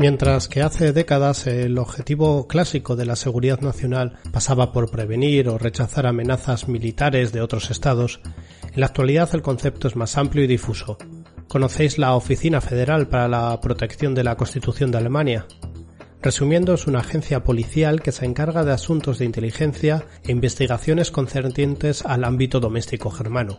[0.00, 5.58] Mientras que hace décadas el objetivo clásico de la seguridad nacional pasaba por prevenir o
[5.58, 8.20] rechazar amenazas militares de otros estados,
[8.72, 10.96] en la actualidad el concepto es más amplio y difuso.
[11.48, 15.46] ¿Conocéis la Oficina Federal para la Protección de la Constitución de Alemania?
[16.22, 22.06] Resumiendo, es una agencia policial que se encarga de asuntos de inteligencia e investigaciones concernientes
[22.06, 23.58] al ámbito doméstico germano.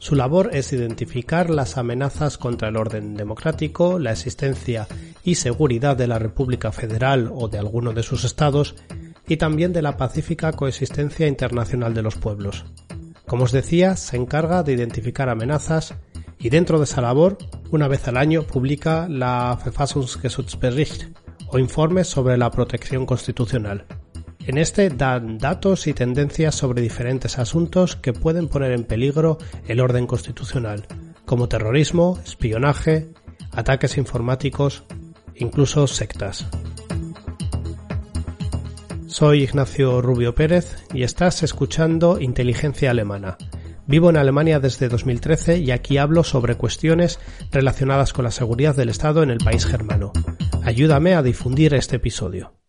[0.00, 4.88] Su labor es identificar las amenazas contra el orden democrático, la existencia
[5.24, 8.76] y seguridad de la República Federal o de alguno de sus estados
[9.28, 12.64] y también de la pacífica coexistencia internacional de los pueblos.
[13.26, 15.94] Como os decía, se encarga de identificar amenazas
[16.38, 17.36] y dentro de esa labor,
[17.70, 21.14] una vez al año publica la Verfassungsgeschutzbericht
[21.48, 23.84] o informes sobre la protección constitucional.
[24.50, 29.78] En este dan datos y tendencias sobre diferentes asuntos que pueden poner en peligro el
[29.78, 30.86] orden constitucional,
[31.24, 33.10] como terrorismo, espionaje,
[33.52, 34.82] ataques informáticos,
[35.36, 36.48] incluso sectas.
[39.06, 43.38] Soy Ignacio Rubio Pérez y estás escuchando Inteligencia Alemana.
[43.86, 47.20] Vivo en Alemania desde 2013 y aquí hablo sobre cuestiones
[47.52, 50.12] relacionadas con la seguridad del Estado en el país germano.
[50.64, 52.59] Ayúdame a difundir este episodio.